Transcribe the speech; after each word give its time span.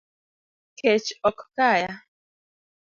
Kech 0.77 1.07
ok 1.29 1.39
kaya 1.55 1.91